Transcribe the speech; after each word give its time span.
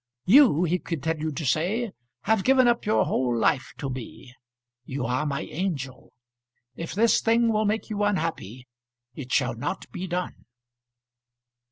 "You," 0.25 0.63
he 0.63 0.79
continued 0.79 1.37
to 1.37 1.45
say, 1.45 1.91
"have 2.21 2.43
given 2.43 2.67
up 2.67 2.87
your 2.87 3.05
whole 3.05 3.37
life 3.37 3.71
to 3.77 3.87
me. 3.87 4.33
You 4.83 5.05
are 5.05 5.27
my 5.27 5.41
angel. 5.43 6.11
If 6.75 6.95
this 6.95 7.21
thing 7.21 7.53
will 7.53 7.65
make 7.65 7.91
you 7.91 8.01
unhappy 8.03 8.67
it 9.13 9.31
shall 9.31 9.53
not 9.53 9.87
be 9.91 10.07
done." 10.07 10.45